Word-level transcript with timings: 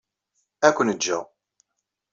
Ad 0.67 0.73
ken-jjeɣ. 0.75 1.23